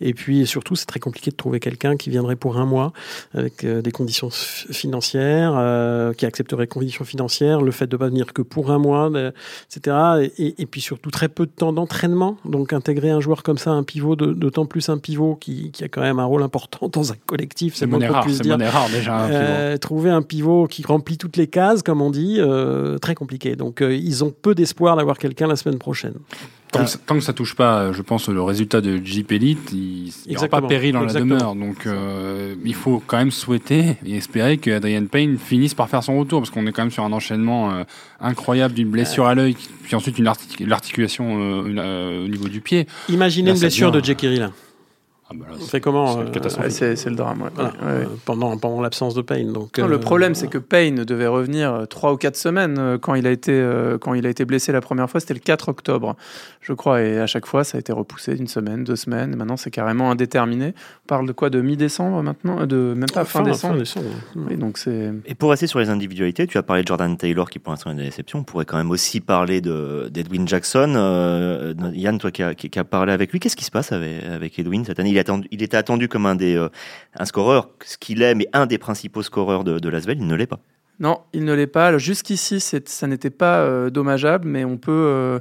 [0.00, 2.92] Et puis surtout, c'est très compliqué de trouver quelqu'un qui viendrait pour un mois
[3.34, 8.32] avec des conditions financières, euh, qui accepterait conditions financières, le fait de ne pas venir
[8.32, 9.10] que pour un mois,
[9.70, 10.30] etc.
[10.38, 12.36] Et, et, puis surtout très peu de temps d'entraînement.
[12.44, 15.88] Donc intégrer un joueur comme ça, un pivot, d'autant plus un pivot qui, qui, a
[15.88, 19.16] quand même un rôle important dans un collectif, c'est monnaie rare, c'est rare déjà.
[19.16, 23.14] Un euh, trouver un pivot qui remplit toutes les cases, comme on dit, euh, très
[23.14, 23.56] compliqué.
[23.56, 26.14] Donc euh, ils ont peu d'espoir d'avoir quelqu'un la semaine prochaine.
[26.72, 29.70] Tant, que, ça, tant que ça touche pas, je pense, le résultat de Jeep Elite,
[29.72, 31.34] il n'y aura pas péril la Exactement.
[31.36, 31.54] demeure.
[31.54, 36.02] Donc, euh, il faut quand même souhaiter et espérer que Adrian Payne finisse par faire
[36.02, 37.84] son retour, parce qu'on est quand même sur un enchaînement euh,
[38.20, 42.60] incroyable d'une blessure à l'œil, puis ensuite une artic- l'articulation euh, euh, au niveau du
[42.62, 42.86] pied.
[43.10, 44.50] Imaginez Là, une blessure devient- de Jake Hill.
[45.32, 47.42] Ah bah fait comment c'est euh, c'est c'est le drame.
[47.42, 47.48] ouais.
[47.54, 48.04] voilà, Ouais, ouais.
[48.04, 49.52] euh, pendant, pendant l'absence de Payne.
[49.52, 52.98] Donc, Non, euh, le problème, c'est que Payne devait revenir euh, trois ou quatre semaines
[53.00, 55.20] quand il a été euh, quand il a été blessé la première fois.
[55.20, 56.16] C'était le 4 octobre,
[56.60, 59.34] je crois, et à chaque fois, ça a été repoussé d'une semaine, deux semaines.
[59.36, 60.74] Maintenant, c'est carrément indéterminé.
[61.04, 63.78] On parle de quoi De mi-décembre maintenant De même pas fin, décembre.
[63.78, 64.06] décembre.
[64.58, 67.58] Donc c'est Et pour rester sur les individualités, tu as parlé de Jordan Taylor qui
[67.58, 68.40] pour l'instant est une déception.
[68.40, 70.94] On pourrait quand même aussi parler de d'Edwin Jackson.
[70.96, 73.92] Euh, Yann, toi qui as qui, qui a parlé avec lui, qu'est-ce qui se passe
[73.92, 75.10] avec, avec Edwin cette année?
[75.10, 75.18] Il,
[75.50, 76.68] il était attendu comme un des euh,
[77.14, 80.34] un scoreur, ce qu'il est, mais un des principaux scoreurs de, de Lasvel, il ne
[80.34, 80.60] l'est pas.
[81.02, 81.98] Non, il ne l'est pas.
[81.98, 85.38] Jusqu'ici, ça n'était pas euh, dommageable, mais on peut, euh,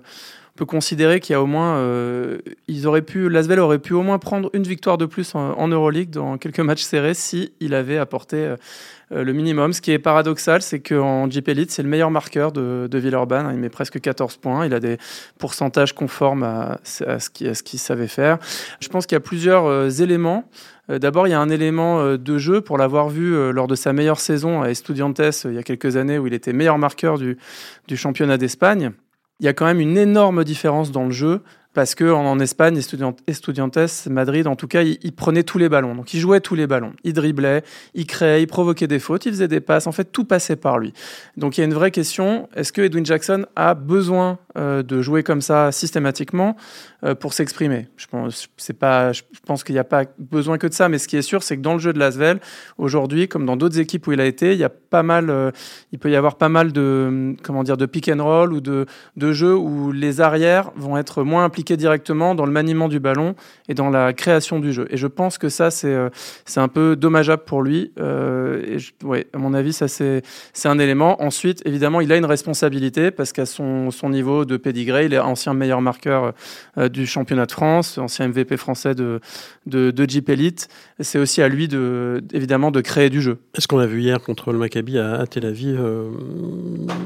[0.55, 3.93] on peut considérer qu'il y a au moins, euh, ils auraient pu, Lasvel aurait pu
[3.93, 7.53] au moins prendre une victoire de plus en, en Euroleague dans quelques matchs serrés si
[7.73, 8.55] avait apporté
[9.11, 9.73] le minimum.
[9.73, 13.49] Ce qui est paradoxal, c'est qu'en Jeep Elite, c'est le meilleur marqueur de, de Villeurbanne.
[13.51, 14.65] Il met presque 14 points.
[14.65, 14.97] Il a des
[15.37, 18.37] pourcentages conformes à, ce qu'il savait faire.
[18.79, 20.45] Je pense qu'il y a plusieurs euh, éléments.
[20.89, 23.67] Euh, D'abord, il y a un élément euh, de jeu pour l'avoir vu euh, lors
[23.67, 26.53] de sa meilleure saison à Estudiantes euh, il y a quelques années où il était
[26.53, 27.37] meilleur marqueur du
[27.95, 28.91] championnat d'Espagne.
[29.39, 31.41] Il y a quand même une énorme différence dans le jeu
[31.73, 35.57] parce que en, en Espagne, Estudiant- Estudiantes, Madrid, en tout cas, il, il prenait tous
[35.57, 35.95] les ballons.
[35.95, 36.93] Donc, il jouait tous les ballons.
[37.03, 39.87] Il driblait, il créait, il provoquait des fautes, il faisait des passes.
[39.87, 40.93] En fait, tout passait par lui.
[41.37, 42.49] Donc, il y a une vraie question.
[42.55, 46.57] Est-ce que Edwin Jackson a besoin euh, de jouer comme ça systématiquement
[47.05, 47.87] euh, pour s'exprimer?
[47.95, 50.89] Je pense, qu'il n'y a pas besoin que de ça.
[50.89, 52.41] Mais ce qui est sûr, c'est que dans le jeu de Lasvel,
[52.77, 55.51] aujourd'hui, comme dans d'autres équipes où il a été, il euh,
[55.99, 59.31] peut y avoir pas mal de, comment dire, de pick and roll ou de, de
[59.31, 63.35] jeux où les arrières vont être moins impliqués directement dans le maniement du ballon
[63.67, 64.87] et dans la création du jeu.
[64.89, 66.09] Et je pense que ça, c'est euh,
[66.45, 67.91] c'est un peu dommageable pour lui.
[67.99, 68.77] Euh,
[69.15, 70.21] et à mon avis, ça c'est
[70.65, 71.21] un élément.
[71.21, 75.19] Ensuite, évidemment, il a une responsabilité parce qu'à son, son niveau de pédigré, il est
[75.19, 76.33] ancien meilleur marqueur
[76.77, 79.19] euh, du championnat de France, ancien MVP français de,
[79.65, 80.67] de, Jeep Elite.
[80.99, 83.39] C'est aussi à lui, de, évidemment, de créer du jeu.
[83.57, 86.09] Ce qu'on a vu hier contre le Maccabi à, Tel Aviv euh,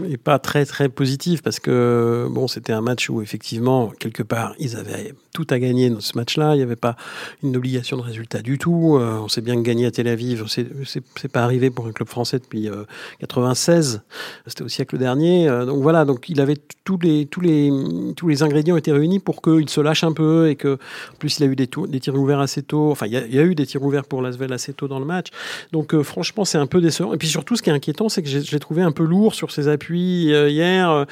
[0.09, 4.44] est pas très très positif parce que bon c'était un match où effectivement quelque part
[4.59, 6.53] ils avaient tout à gagner dans ce match-là.
[6.53, 6.95] Il n'y avait pas
[7.43, 8.97] une obligation de résultat du tout.
[8.97, 12.07] Euh, on sait bien que gagner à Tel Aviv, c'est pas arrivé pour un club
[12.07, 12.83] français depuis euh,
[13.19, 14.01] 96.
[14.47, 15.47] C'était au siècle dernier.
[15.47, 17.71] Euh, donc voilà, donc il avait tous les tous les
[18.15, 20.75] tous les ingrédients étaient réunis pour qu'il se lâche un peu et que
[21.13, 22.91] en plus il a eu des, tirs ouverts assez tôt.
[22.91, 25.27] Enfin il y, a- eu des tirs ouverts pour Lasvel assez tôt dans le match.
[25.71, 27.13] Donc euh, franchement, c'est un peu décevant.
[27.13, 29.51] Et puis surtout, ce qui est inquiétant, c'est que j'ai- trouvé un peu lourd sur
[29.51, 31.05] ses appuis hier.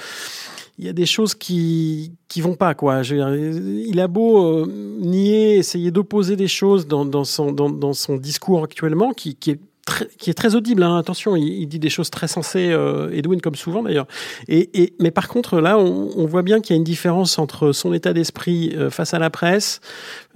[0.80, 3.02] Il y a des choses qui qui vont pas quoi.
[3.04, 8.18] Il a beau euh, nier, essayer d'opposer des choses dans, dans son dans, dans son
[8.18, 10.84] discours actuellement, qui, qui est très, qui est très audible.
[10.84, 10.98] hein.
[10.98, 14.08] Attention, il, il dit des choses très sensées, euh, Edwin comme souvent d'ailleurs.
[14.48, 17.40] Et, et mais par contre là, on, on voit bien qu'il y a une différence
[17.40, 19.80] entre son état d'esprit euh, face à la presse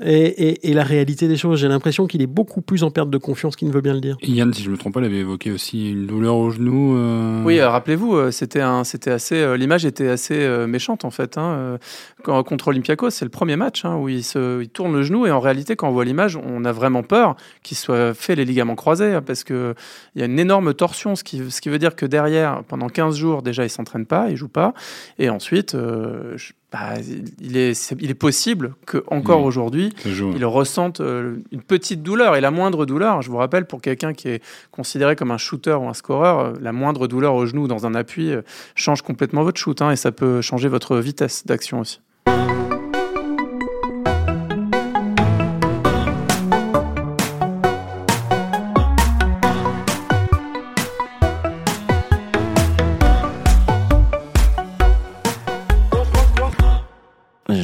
[0.04, 0.14] et,
[0.50, 1.60] et, et la réalité des choses.
[1.60, 4.02] J'ai l'impression qu'il est beaucoup plus en perte de confiance qu'il ne veut bien le
[4.02, 4.18] dire.
[4.22, 6.96] Et Yann, si je me trompe pas, il avait évoqué aussi une douleur au genou.
[6.98, 11.12] euh, Oui, euh, rappelez-vous, euh, c'était un, c'était assez, l'image était assez euh, méchante en
[11.12, 11.38] fait.
[11.38, 11.78] Hein,
[12.24, 15.26] quand- contre Olympiakos, c'est le premier match hein, où il se, il tourne le genou
[15.26, 18.46] et en réalité, quand on voit l'image, on a vraiment peur qu'il soit fait les
[18.46, 19.76] ligaments croisés parce que
[20.16, 22.88] il y a une énorme torsion, ce qui, ce qui veut dire que derrière, pendant
[22.90, 24.74] 15 jours déjà, il s'entraîne pas, il joue pas,
[25.20, 26.96] et ensuite, euh, je- bah,
[27.40, 29.46] il est, c'est- il est possible que encore Mhm.
[29.46, 29.94] aujourd'hui,
[30.36, 32.36] il ressente euh, une petite douleur.
[32.36, 35.76] Et la moindre douleur, je vous rappelle, pour quelqu'un qui est considéré comme un shooter
[35.80, 38.42] ou un scoreur, euh, la moindre douleur au genou dans un appui euh,
[38.76, 39.82] change complètement votre shoot.
[39.82, 42.02] hein, et ça peut changer votre vitesse d'action aussi.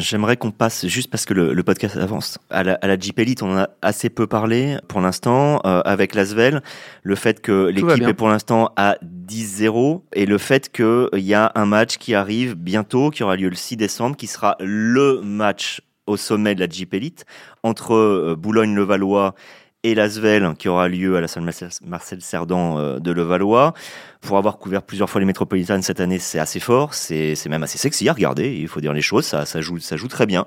[0.04, 3.18] J'aimerais qu'on passe, juste parce que le, le podcast avance, à la, à la Jeep
[3.20, 6.62] Elite, on en a assez peu parlé pour l'instant, euh, avec Lasvel,
[7.04, 11.54] le fait que l'équipe est pour l'instant à 10-0, et le fait qu'il y a
[11.56, 15.82] un match qui arrive bientôt, qui aura lieu le 6 décembre, qui sera le match
[16.06, 17.26] au sommet de la Jeep Elite,
[17.64, 19.36] entre euh, Boulogne-Levallois
[19.84, 21.44] et Lasvel, qui aura lieu à la salle
[21.86, 23.74] Marcel, Cerdan euh, de Levallois.
[24.22, 27.78] Pour avoir couvert plusieurs fois les métropolitaines cette année, c'est assez fort, c'est même assez
[27.78, 30.46] sexy à regarder, il faut dire les choses, ça, ça, joue, ça joue très bien.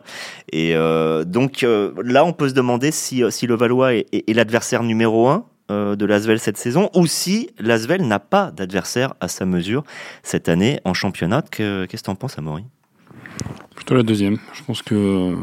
[0.51, 5.29] Et euh, donc euh, là, on peut se demander si, si Levallois est, l'adversaire numéro
[5.29, 9.83] un de Lasvel cette saison, ou si Lasvel n'a pas d'adversaire à sa mesure
[10.23, 11.43] cette année en championnat.
[11.43, 12.65] Que- Qu'est-ce que t'en penses, Amaury?
[13.77, 14.39] Plutôt la deuxième.
[14.53, 15.37] Je pense que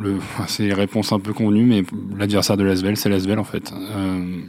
[0.00, 1.82] le, c'est les réponses un peu convenues, mais
[2.16, 3.72] l'adversaire de Lasvel, c'est Lasvel en fait.
[3.72, 4.40] Euh,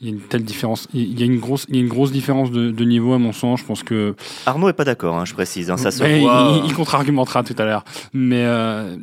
[0.00, 0.88] il y a une telle différence.
[0.94, 3.18] Il y a une grosse, il y a une grosse différence de, de niveau à
[3.18, 3.60] mon sens.
[3.60, 5.70] Je pense que Arnaud est pas d'accord, hein, je précise.
[5.70, 6.08] hein, ça se voit.
[6.64, 7.84] il, il contre-argumentera tout à l'heure.
[8.14, 8.96] Mais euh,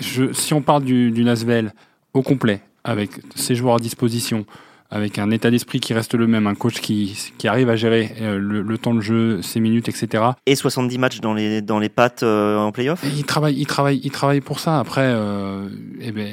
[0.00, 1.74] je, si on parle du, du Lasvel
[2.14, 4.46] au complet, avec ses joueurs à disposition,
[4.92, 8.14] avec un état d'esprit qui reste le même, un coach qui, qui arrive à gérer
[8.20, 10.22] euh, le, le temps de jeu, ses minutes, etc.
[10.44, 13.02] Et 70 matchs dans les, dans les pattes euh, en playoff?
[13.16, 14.78] Il travaille, il travaille, il travaille pour ça.
[14.78, 15.66] Après, euh,
[16.02, 16.28] eh ben,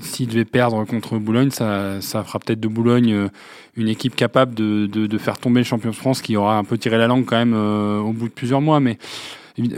[0.00, 3.28] s'il devait perdre contre Boulogne, ça, ça fera peut-être de Boulogne euh,
[3.76, 6.64] une équipe capable de, de, de faire tomber le champion de France, qui aura un
[6.64, 8.80] peu tiré la langue quand même euh, au bout de plusieurs mois.
[8.80, 8.96] Mais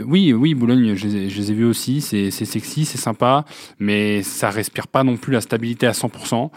[0.05, 1.99] oui, oui, Boulogne, je les ai, je les ai vus aussi.
[1.99, 3.43] C'est c'est sexy, c'est sympa,
[3.79, 6.51] mais ça respire pas non plus la stabilité à 100%.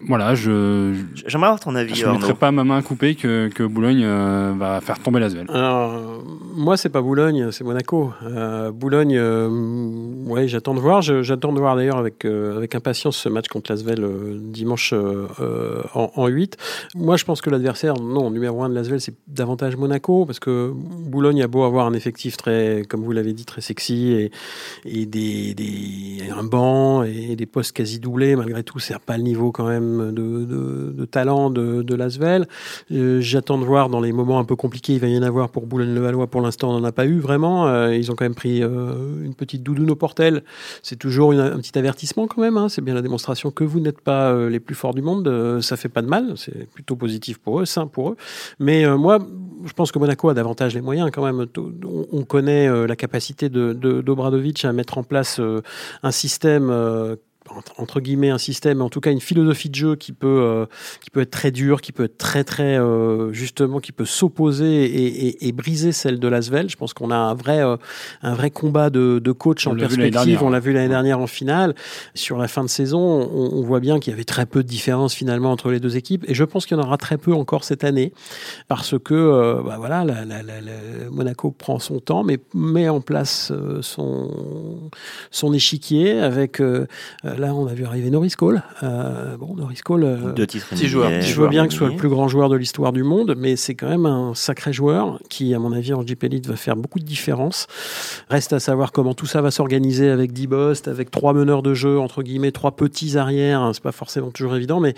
[0.00, 0.94] Voilà, je
[1.26, 4.52] J'aimerais avoir ton avis, je ne mettrai pas ma main coupée que, que Boulogne euh,
[4.56, 5.46] va faire tomber l'Asvel.
[5.48, 6.18] Alors, euh,
[6.54, 8.12] moi, c'est pas Boulogne, c'est Monaco.
[8.24, 9.48] Euh, Boulogne, euh,
[10.26, 11.02] ouais, j'attends de voir.
[11.02, 16.10] J'attends de voir d'ailleurs avec, euh, avec impatience ce match contre Lasvel euh, dimanche en,
[16.14, 16.56] en 8.
[16.94, 20.72] Moi, je pense que l'adversaire, non, numéro 1 de Lasvel, c'est davantage Monaco, parce que
[20.74, 24.30] Boulogne a beau avoir un effectif très, comme vous l'avez dit, très sexy et,
[24.84, 28.36] et des, des, un banc et des postes quasi doublés.
[28.36, 32.46] Malgré tout, c'est pas le niveau quand même de, de, talent de, de Lasvel.
[32.90, 35.50] Euh, J'attends de voir dans les moments un peu compliqués, il va y en avoir
[35.50, 36.26] pour Boulogne-le-Valois.
[36.26, 37.66] Pour l'instant, on n'en a pas eu vraiment.
[37.68, 40.42] Euh, ils ont quand même pris euh, une petite doudoune au portel.
[40.82, 42.56] C'est toujours un petit avertissement quand même.
[42.56, 42.68] hein.
[42.68, 45.60] C'est bien la démonstration que vous n'êtes pas les plus forts du monde.
[45.60, 46.34] Ça fait pas de mal.
[46.36, 48.16] C'est plutôt positif pour eux, sain pour eux.
[48.58, 49.18] Mais moi,
[49.64, 51.46] je pense que Monaco a davantage les moyens quand même.
[51.56, 55.40] On, on connaît la capacité de, de, d'Obradovic à mettre en place
[56.02, 56.70] un système.
[57.78, 60.66] Entre- guillemets un système, en tout cas une philosophie de jeu qui peut euh,
[61.02, 64.84] qui peut être très dur, qui peut être très très euh, justement, qui peut s'opposer
[64.84, 66.70] et, et- et briser celle de Lasvel.
[66.70, 67.76] Je pense qu'on a un vrai euh,
[68.22, 70.42] un vrai combat de, de coach On en perspective.
[70.42, 71.74] On l'a vu l'année dernière en finale.
[72.14, 74.68] Sur la fin de saison, on, on voit bien qu'il y avait très peu de
[74.68, 77.32] différence finalement entre les deux équipes, et je pense qu'il y en aura très peu
[77.34, 78.12] encore cette année
[78.68, 83.00] parce que bah voilà, la- la- la- la- Monaco prend son temps, mais met en
[83.00, 83.52] place
[83.82, 84.90] son
[85.30, 86.60] son échiquier avec
[87.36, 88.62] là on a vu arriver Norris Cole.
[88.82, 90.04] Euh, bon Norris Cole.
[90.04, 91.10] euh, Deux titres Petit joueur.
[91.10, 93.34] NBA, je veux bien que ce soit le plus grand joueur de l'histoire du monde,
[93.36, 96.76] mais c'est quand même un sacré joueur qui, à mon avis, en Elite va faire
[96.76, 97.66] beaucoup de différence.
[98.28, 101.98] Reste à savoir comment tout ça va s'organiser avec Dibost, avec trois meneurs de jeu,
[101.98, 103.60] entre guillemets, trois petits arrières.
[103.60, 104.94] hein, C'est pas forcément toujours évident, mais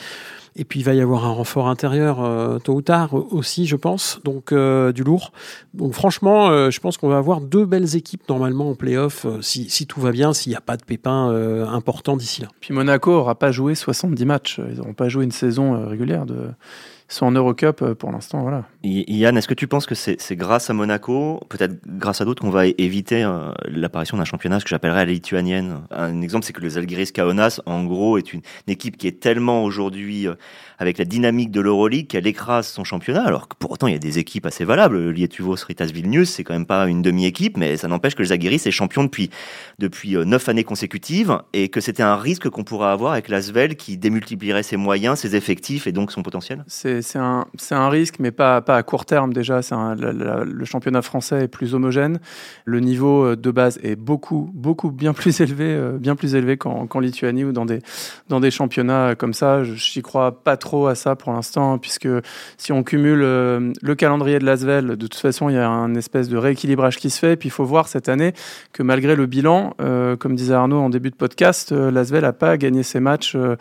[0.57, 3.77] et puis il va y avoir un renfort intérieur euh, tôt ou tard aussi, je
[3.77, 5.33] pense, donc euh, du lourd.
[5.75, 9.69] Donc franchement, euh, je pense qu'on va avoir deux belles équipes normalement en playoff si,
[9.69, 11.31] si tout va bien, s'il n'y a pas de pépins
[11.67, 12.49] importants d'ici là.
[12.61, 14.61] Puis Monaco aura pas joué 70 matchs.
[14.71, 16.27] Ils n'auront pas joué une saison régulière.
[16.27, 16.35] De...
[16.35, 18.43] Ils sont en Eurocup pour l'instant.
[18.43, 18.65] Voilà.
[18.85, 22.51] Yann, est-ce que tu penses que c'est grâce à Monaco, peut-être grâce à d'autres, qu'on
[22.51, 25.81] va éviter euh, l'apparition d'un championnat ce que j'appellerais la lituanienne?
[25.91, 29.65] Un exemple, c'est que le Zalgiris Kaunas, en gros, est une, équipe qui est tellement
[29.65, 30.35] aujourd'hui euh,
[30.79, 33.97] avec la dynamique de l'Euroleague qu'elle écrase son championnat, alors que pour autant, il y
[33.97, 35.11] a des équipes assez valables.
[35.11, 38.67] Lietuvos Ritas Vilnius, c'est quand même pas une demi-équipe, mais ça n'empêche que le Zalgiris
[38.67, 39.31] est champion depuis
[39.79, 43.77] depuis euh, neuf années consécutives et que c'était un risque qu'on pourrait avoir avec l'Asvel
[43.77, 46.65] qui démultiplierait ses moyens, ses effectifs et donc son potentiel?
[46.67, 49.61] C'est un, risque, mais pas à court terme déjà.
[49.71, 52.19] Un- le championnat français est plus homogène.
[52.65, 56.57] Le niveau euh, de base est beaucoup, beaucoup bien plus élevé, euh, bien plus élevé
[56.57, 57.81] qu'en Lituanie ou dans des,
[58.29, 59.65] dans des championnats comme ça.
[59.65, 62.09] Je n'y crois pas trop à ça pour l'instant, puisque
[62.57, 65.95] si on cumule euh, le calendrier de l'Asvel, de toute façon, il y a un
[65.95, 67.33] espèce de rééquilibrage qui se fait.
[67.33, 68.33] Et puis il faut voir cette année
[68.73, 72.33] que malgré le bilan, euh, comme disait Arnaud en début de podcast, euh, l'Asvel n'a
[72.33, 73.57] pas gagné ses matchs euh,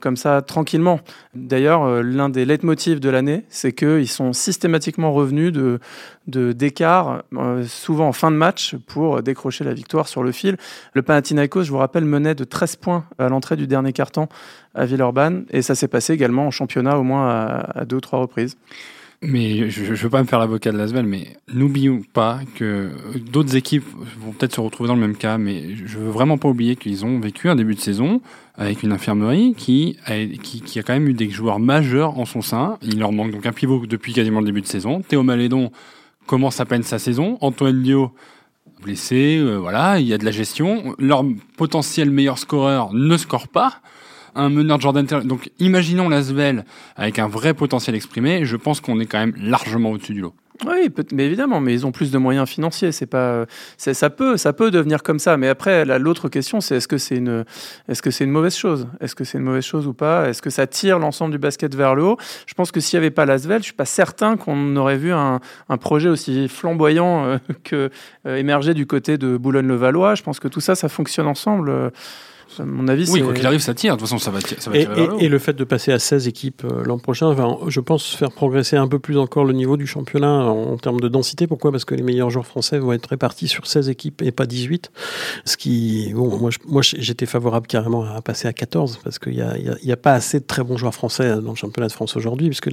[0.00, 1.00] comme ça tranquillement.
[1.34, 5.80] D'ailleurs, euh, l'un des leitmotifs de l'année, c'est qu'ils sont systématiquement revenus de
[6.26, 10.58] d'écart, euh, souvent en fin de match, pour décrocher la victoire sur le fil.
[10.92, 14.28] Le Panathinaikos, je vous rappelle, menait de 13 points à l'entrée du dernier carton
[14.74, 18.18] à Villeurbanne, et ça s'est passé également en championnat au moins à deux ou trois
[18.18, 18.58] reprises.
[19.20, 22.90] Mais je ne veux pas me faire l'avocat de Lasvel, mais n'oublions pas que
[23.32, 23.84] d'autres équipes
[24.20, 27.04] vont peut-être se retrouver dans le même cas, mais je veux vraiment pas oublier qu'ils
[27.04, 28.20] ont vécu un début de saison
[28.54, 32.26] avec une infirmerie qui a, qui, qui a quand même eu des joueurs majeurs en
[32.26, 32.78] son sein.
[32.82, 35.00] Il leur manque donc un pivot depuis quasiment le début de saison.
[35.00, 35.72] Théo Malédon
[36.26, 37.38] commence à peine sa saison.
[37.40, 38.12] Antoine Dio
[38.82, 40.94] blessé, euh, voilà, il y a de la gestion.
[40.98, 41.24] Leur
[41.56, 43.80] potentiel meilleur scoreur ne score pas.
[44.34, 46.64] Un meneur de Jordan Donc imaginons l'Asvel
[46.96, 50.34] avec un vrai potentiel exprimé, je pense qu'on est quand même largement au-dessus du lot.
[50.66, 52.90] Oui, mais évidemment, mais ils ont plus de moyens financiers.
[52.90, 55.36] C'est pas, ça peut, ça peut devenir comme ça.
[55.36, 57.44] Mais après, l'autre question, c'est est-ce que c'est une,
[57.88, 58.88] est-ce que c'est une mauvaise chose?
[59.00, 60.28] Est-ce que c'est une mauvaise chose ou pas?
[60.28, 62.16] Est-ce que ça tire l'ensemble du basket vers le haut?
[62.46, 65.12] Je pense que s'il n'y avait pas l'Asvel, je suis pas certain qu'on aurait vu
[65.12, 65.40] un,
[65.80, 67.90] projet aussi flamboyant euh, que
[68.26, 70.16] euh, émerger du côté de Boulogne-le-Valois.
[70.16, 71.70] Je pense que tout ça, ça fonctionne ensemble.
[71.70, 71.90] Euh,
[72.64, 73.94] mon avis, oui, quoi qu'il arrive, ça tire.
[73.94, 74.86] De toute façon, ça va, ça va et,
[75.20, 78.32] et, le fait de passer à 16 équipes euh, l'an prochain va, je pense, faire
[78.32, 81.46] progresser un peu plus encore le niveau du championnat en, termes de densité.
[81.46, 81.70] Pourquoi?
[81.72, 84.90] Parce que les meilleurs joueurs français vont être répartis sur 16 équipes et pas 18.
[85.44, 89.42] Ce qui, bon, moi, moi j'étais favorable carrément à passer à 14 parce qu'il n'y
[89.42, 92.16] a, y a, pas assez de très bons joueurs français dans le championnat de France
[92.16, 92.70] aujourd'hui, puisque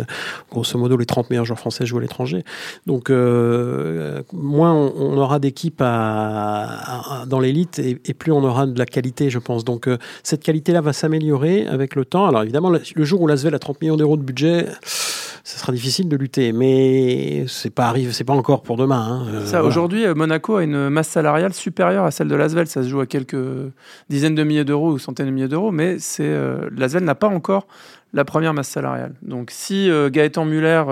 [0.52, 2.44] grosso modo, les 30 meilleurs joueurs français jouent à l'étranger.
[2.86, 8.86] Donc, euh, moins on, aura d'équipes dans l'élite et, et plus on aura de la
[8.86, 9.65] qualité, je pense.
[9.66, 12.28] Donc euh, cette qualité-là va s'améliorer avec le temps.
[12.28, 14.68] Alors évidemment, le jour où l'Asvel a 30 millions d'euros de budget,
[15.44, 19.26] ça sera difficile de lutter, mais c'est pas arrive, c'est pas encore pour demain.
[19.28, 19.28] Hein.
[19.54, 22.68] Euh, aujourd'hui, euh, Monaco a une masse salariale supérieure à celle de l'Asvel.
[22.68, 23.38] Ça se joue à quelques
[24.10, 26.34] dizaines de milliers d'euros ou centaines de milliers d'euros, mais c'est
[26.72, 27.68] l'Asvel n'a pas encore
[28.14, 29.14] la première masse salariale.
[29.22, 30.84] Donc si Gaëtan Muller,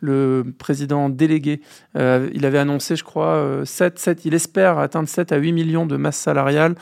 [0.00, 1.60] le président délégué,
[1.94, 5.96] il avait annoncé, je crois, 7, 7, il espère atteindre 7 à 8 millions de
[5.96, 6.74] masse salariale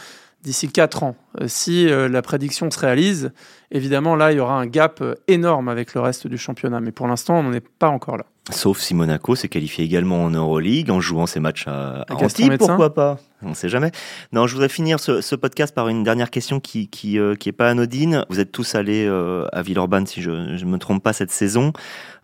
[0.43, 1.17] d'ici 4 ans.
[1.41, 3.33] Euh, si euh, la prédiction se réalise,
[3.71, 6.81] évidemment, là, il y aura un gap euh, énorme avec le reste du championnat.
[6.81, 8.27] Mais pour l'instant, on n'en est pas encore là.
[8.51, 12.17] Sauf si Monaco s'est qualifié également en Euroleague en jouant ses matchs à, à
[12.59, 13.21] pourquoi pas?
[13.41, 13.93] On ne sait jamais.
[14.33, 17.53] Non, je voudrais finir ce, podcast par une dernière question qui qui, euh, qui est
[17.53, 18.25] pas anodine.
[18.31, 21.73] Vous êtes tous allés euh, à Villeurbanne, si je ne me trompe pas, cette saison.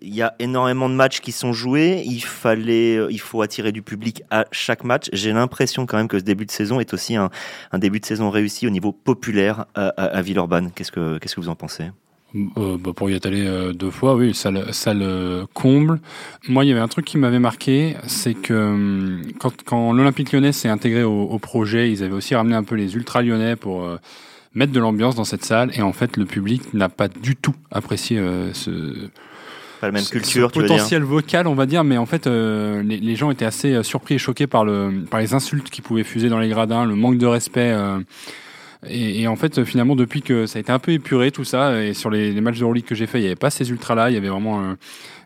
[0.01, 2.03] Il y a énormément de matchs qui sont joués.
[2.05, 5.07] Il fallait, euh, il faut attirer du public à chaque match.
[5.13, 7.31] J'ai l'impression quand même que ce début de saison est aussi un,
[7.71, 10.73] un début de saison réussi au niveau populaire à, à, à Villeurbanne.
[10.75, 11.91] Qu'est-ce que qu'est-ce que vous en pensez?
[12.35, 15.99] Euh, bah, pour y être allé euh, deux fois, oui, ça le, ça le comble.
[16.47, 20.33] Moi, il y avait un truc qui m'avait marqué, c'est que hum, quand, quand l'Olympique
[20.33, 23.57] lyonnais s'est intégré au, au, projet, ils avaient aussi ramené un peu les ultra lyonnais
[23.57, 23.97] pour euh,
[24.55, 25.71] mettre de l'ambiance dans cette salle.
[25.75, 29.09] Et en fait, le public n'a pas du tout apprécié ce
[29.81, 33.17] pas la même culture, ce potentiel vocal, on va dire, mais en fait, les, les,
[33.17, 36.41] gens étaient assez surpris et choqués par, le, par les insultes qui pouvaient fuser dans
[36.41, 37.73] les gradins, le manque de respect.
[38.87, 41.83] Et, et, en fait, finalement, depuis que ça a été un peu épuré tout ça,
[41.83, 44.11] et sur les, matchs de Euroleague que j'ai fait, il n'y avait pas ces ultras-là,
[44.11, 44.75] il y avait vraiment euh,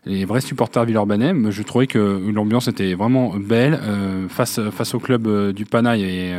[0.05, 1.33] les vrais supporters villeurbanais.
[1.51, 5.97] Je trouvais que l'ambiance était vraiment belle euh, face face au club euh, du Pana.
[5.97, 6.33] Et,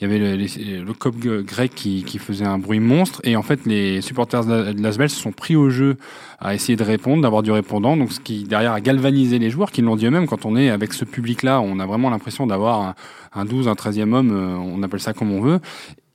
[0.00, 3.42] il y avait le, le COP grec qui, qui, faisait un bruit monstre et en
[3.42, 5.96] fait les supporters de l'Asvel se sont pris au jeu
[6.38, 9.72] à essayer de répondre, d'avoir du répondant, donc ce qui derrière a galvanisé les joueurs
[9.72, 12.80] qui l'ont dit eux-mêmes quand on est avec ce public-là, on a vraiment l'impression d'avoir
[12.80, 12.94] un,
[13.34, 15.58] un 12, un 13e homme, on appelle ça comme on veut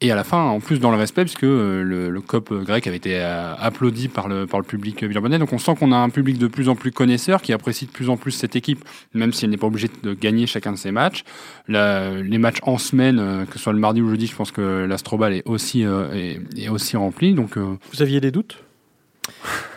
[0.03, 2.85] et à la fin, en plus dans le respect, puisque euh, le, le COP grec
[2.87, 5.39] avait été euh, applaudi par le, par le public villeurbanais.
[5.39, 7.91] Donc on sent qu'on a un public de plus en plus connaisseur, qui apprécie de
[7.91, 10.77] plus en plus cette équipe, même si elle n'est pas obligée de gagner chacun de
[10.77, 11.23] ses matchs.
[11.69, 14.51] les matchs en semaine, euh, que ce soit le mardi ou le jeudi, je pense
[14.51, 17.33] que l'Astrobal est aussi, est, aussi rempli.
[17.33, 18.57] Donc, Vous aviez des doutes?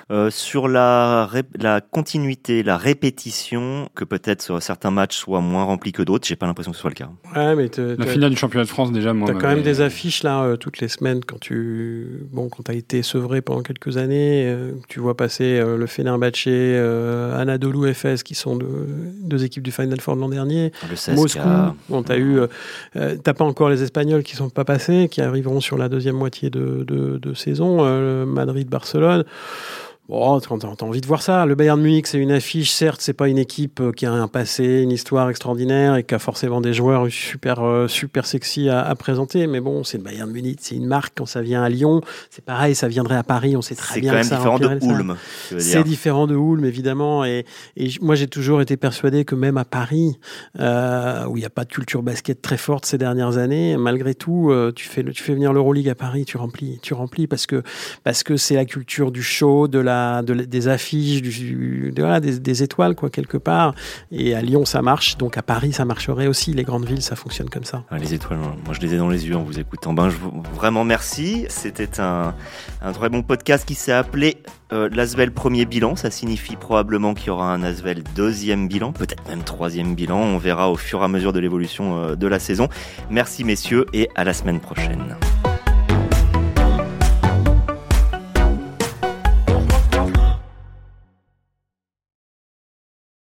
[0.08, 6.02] Euh, sur la, la continuité, la répétition, que peut-être certains matchs soient moins remplis que
[6.02, 7.10] d'autres, j'ai pas l'impression que ce soit le cas.
[7.34, 9.12] Ouais, mais la finale du championnat de France déjà.
[9.26, 12.74] T'as quand même des affiches là euh, toutes les semaines quand tu bon quand t'as
[12.74, 18.54] été sevré pendant quelques années, euh, tu vois passer le Fenerbahçe, Anadolu FS qui sont
[18.54, 18.86] deux,
[19.22, 20.70] deux équipes du Final Four de l'an dernier.
[20.88, 21.40] Le Moscou.
[21.88, 22.38] Bon, t'as eu
[22.94, 26.48] t'as pas encore les Espagnols qui sont pas passés, qui arriveront sur la deuxième moitié
[26.48, 27.84] de, de, de saison.
[28.24, 29.24] Madrid, Barcelone.
[30.08, 31.46] Bon, t'as envie de voir ça.
[31.46, 32.70] Le Bayern Munich, c'est une affiche.
[32.70, 36.14] Certes, c'est pas une équipe euh, qui a un passé, une histoire extraordinaire et qui
[36.14, 39.48] a forcément des joueurs super, euh, super sexy à, présenter.
[39.48, 41.14] Mais bon, c'est le Bayern Munich, c'est une marque.
[41.16, 43.56] Quand ça vient à Lyon, c'est pareil, ça viendrait à Paris.
[43.56, 45.16] On sait très bien C'est quand même différent de Ulm.
[45.58, 47.24] C'est différent de Ulm, évidemment.
[47.24, 47.44] Et,
[47.76, 50.20] et moi, j'ai toujours été persuadé que même à Paris,
[50.60, 54.14] euh, où il n'y a pas de culture basket très forte ces dernières années, malgré
[54.14, 57.46] tout, euh, tu fais, tu fais venir l'Euroleague à Paris, tu remplis, tu remplis parce
[57.46, 57.64] que
[58.04, 63.10] parce que c'est la culture du show, de la des affiches, du, des, étoiles, quoi,
[63.10, 63.74] quelque part.
[64.10, 65.16] Et à Lyon, ça marche.
[65.18, 66.52] Donc à Paris, ça marcherait aussi.
[66.52, 67.84] Les grandes villes, ça fonctionne comme ça.
[67.92, 69.92] Les étoiles, moi, je les ai dans les yeux en vous écoutant.
[69.92, 70.16] Ben, je,
[70.54, 71.46] vraiment merci.
[71.48, 72.34] C'était un,
[72.82, 74.38] un très bon podcast qui s'est appelé
[74.72, 75.94] euh, l'Asvel premier bilan.
[75.96, 80.18] Ça signifie probablement qu'il y aura un Asvel deuxième bilan, peut-être même troisième bilan.
[80.18, 82.68] On verra au fur et à mesure de l'évolution euh, de la saison.
[83.10, 85.16] Merci, messieurs, et à la semaine prochaine.